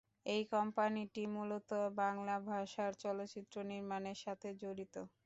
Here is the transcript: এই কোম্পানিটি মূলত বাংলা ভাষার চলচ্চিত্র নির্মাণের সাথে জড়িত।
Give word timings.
এই 0.25 0.43
কোম্পানিটি 0.51 1.23
মূলত 1.35 1.69
বাংলা 1.97 2.35
ভাষার 2.49 2.91
চলচ্চিত্র 3.03 3.55
নির্মাণের 3.71 4.17
সাথে 4.23 4.49
জড়িত। 4.61 4.95